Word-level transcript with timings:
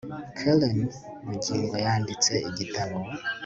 karen 0.37 0.75
bugingo 1.27 1.75
yanditse 1.85 2.33
igitabo 2.49 2.97